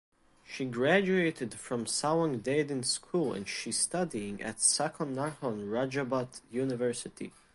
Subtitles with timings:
[0.43, 7.31] She graduated from Sawangdaendin School and she studying at Sakonnakhon Rajabhat University.